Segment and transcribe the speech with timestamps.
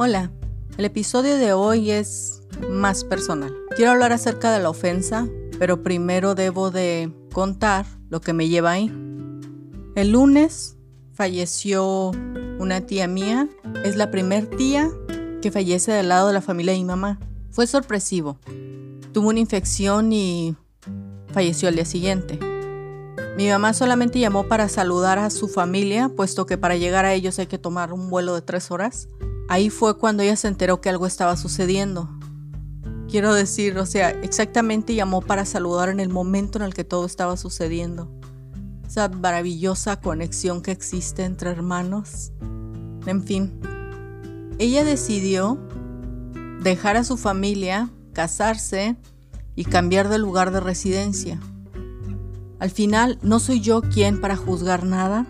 [0.00, 0.30] Hola,
[0.76, 3.52] el episodio de hoy es más personal.
[3.74, 5.26] Quiero hablar acerca de la ofensa,
[5.58, 8.86] pero primero debo de contar lo que me lleva ahí.
[9.96, 10.76] El lunes
[11.14, 12.12] falleció
[12.60, 13.48] una tía mía,
[13.84, 14.88] es la primer tía
[15.42, 17.18] que fallece del lado de la familia de mi mamá.
[17.50, 18.38] Fue sorpresivo.
[19.12, 20.54] Tuvo una infección y
[21.32, 22.38] falleció al día siguiente.
[23.36, 27.40] Mi mamá solamente llamó para saludar a su familia, puesto que para llegar a ellos
[27.40, 29.08] hay que tomar un vuelo de tres horas.
[29.48, 32.10] Ahí fue cuando ella se enteró que algo estaba sucediendo.
[33.10, 37.06] Quiero decir, o sea, exactamente llamó para saludar en el momento en el que todo
[37.06, 38.12] estaba sucediendo.
[38.86, 42.32] Esa maravillosa conexión que existe entre hermanos.
[43.06, 43.58] En fin,
[44.58, 45.58] ella decidió
[46.62, 48.96] dejar a su familia, casarse
[49.54, 51.40] y cambiar de lugar de residencia.
[52.58, 55.26] Al final, no soy yo quien para juzgar nada,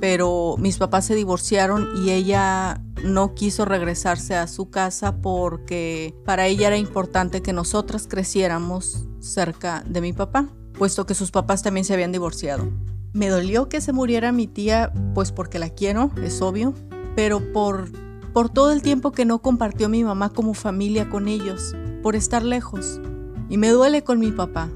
[0.00, 6.46] pero mis papás se divorciaron y ella no quiso regresarse a su casa porque para
[6.46, 10.48] ella era importante que nosotras creciéramos cerca de mi papá,
[10.78, 12.68] puesto que sus papás también se habían divorciado.
[13.12, 16.74] Me dolió que se muriera mi tía, pues porque la quiero, es obvio,
[17.16, 17.90] pero por,
[18.32, 22.44] por todo el tiempo que no compartió mi mamá como familia con ellos, por estar
[22.44, 23.00] lejos.
[23.48, 24.70] Y me duele con mi papá,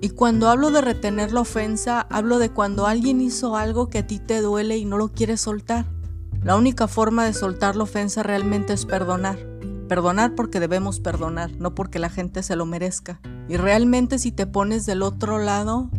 [0.00, 4.06] y cuando hablo de retener la ofensa, hablo de cuando alguien hizo algo que a
[4.06, 5.86] ti te duele y no lo quieres soltar.
[6.42, 9.38] La única forma de soltar la ofensa realmente es perdonar.
[9.88, 13.20] Perdonar porque debemos perdonar, no porque la gente se lo merezca.
[13.48, 15.90] Y realmente si te pones del otro lado,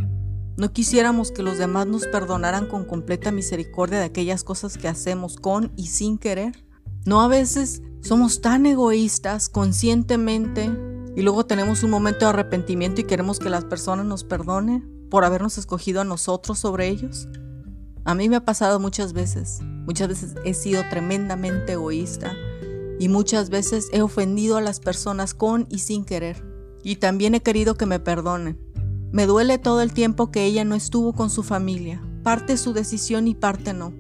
[0.58, 5.38] no quisiéramos que los demás nos perdonaran con completa misericordia de aquellas cosas que hacemos
[5.38, 6.66] con y sin querer.
[7.06, 10.70] No a veces somos tan egoístas conscientemente
[11.16, 15.26] y luego tenemos un momento de arrepentimiento y queremos que las personas nos perdone por
[15.26, 17.28] habernos escogido a nosotros sobre ellos.
[18.06, 19.60] A mí me ha pasado muchas veces.
[19.90, 22.38] Muchas veces he sido tremendamente egoísta
[23.00, 26.46] y muchas veces he ofendido a las personas con y sin querer.
[26.84, 28.58] Y también he querido que me perdonen.
[29.12, 32.02] Me duele todo el tiempo que ella no estuvo con su familia.
[32.24, 33.92] Parte su decisión y parte no.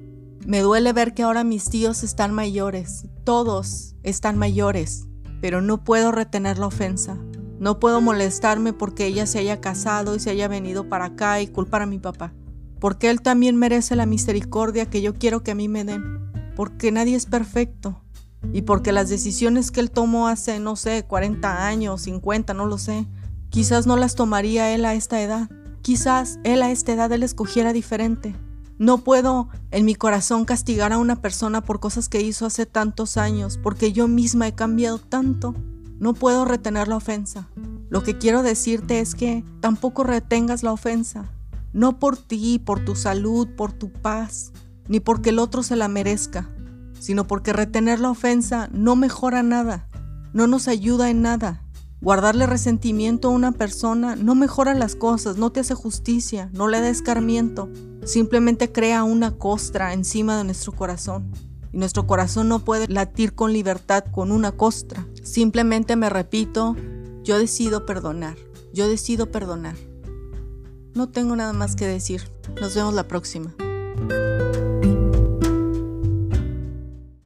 [0.45, 3.07] Me duele ver que ahora mis tíos están mayores.
[3.25, 5.09] Todos están mayores
[5.41, 7.17] pero no puedo retener la ofensa.
[7.59, 11.47] No puedo molestarme porque ella se haya casado y se haya venido para acá y
[11.47, 12.33] culpar a mi papá.
[12.79, 16.03] Porque él también merece la misericordia que yo quiero que a mí me den.
[16.56, 18.01] Porque nadie es perfecto.
[18.53, 22.78] Y porque las decisiones que él tomó hace, no sé, 40 años, 50, no lo
[22.78, 23.06] sé,
[23.50, 25.50] quizás no las tomaría él a esta edad.
[25.81, 28.35] Quizás él a esta edad él escogiera diferente.
[28.78, 33.17] No puedo en mi corazón castigar a una persona por cosas que hizo hace tantos
[33.17, 35.53] años, porque yo misma he cambiado tanto.
[36.00, 37.50] No puedo retener la ofensa.
[37.90, 41.29] Lo que quiero decirte es que tampoco retengas la ofensa.
[41.74, 44.52] No por ti, por tu salud, por tu paz,
[44.88, 46.50] ni porque el otro se la merezca,
[47.00, 49.88] sino porque retener la ofensa no mejora nada,
[50.34, 51.63] no nos ayuda en nada.
[52.02, 56.79] Guardarle resentimiento a una persona no mejora las cosas, no te hace justicia, no le
[56.79, 57.69] da escarmiento,
[58.06, 61.31] simplemente crea una costra encima de nuestro corazón.
[61.72, 65.06] Y nuestro corazón no puede latir con libertad con una costra.
[65.24, 66.75] Simplemente me repito,
[67.24, 68.38] yo decido perdonar,
[68.74, 69.75] yo decido perdonar.
[70.99, 72.29] No tengo nada más que decir.
[72.59, 73.55] Nos vemos la próxima.